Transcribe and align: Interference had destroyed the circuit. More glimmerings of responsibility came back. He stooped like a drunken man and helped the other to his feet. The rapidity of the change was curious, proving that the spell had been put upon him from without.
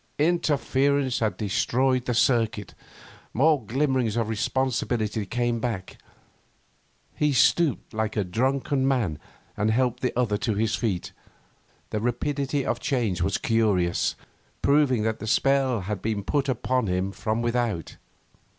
Interference 0.17 1.19
had 1.19 1.37
destroyed 1.37 2.05
the 2.05 2.13
circuit. 2.15 2.73
More 3.35 3.63
glimmerings 3.63 4.17
of 4.17 4.29
responsibility 4.29 5.27
came 5.27 5.59
back. 5.59 5.99
He 7.13 7.33
stooped 7.33 7.93
like 7.93 8.17
a 8.17 8.23
drunken 8.23 8.87
man 8.87 9.19
and 9.55 9.69
helped 9.69 9.99
the 10.01 10.11
other 10.17 10.37
to 10.39 10.55
his 10.55 10.73
feet. 10.73 11.11
The 11.91 11.99
rapidity 12.01 12.65
of 12.65 12.79
the 12.79 12.85
change 12.85 13.21
was 13.21 13.37
curious, 13.37 14.15
proving 14.63 15.03
that 15.03 15.19
the 15.19 15.27
spell 15.27 15.81
had 15.81 16.01
been 16.01 16.23
put 16.23 16.49
upon 16.49 16.87
him 16.87 17.11
from 17.11 17.43
without. 17.43 17.97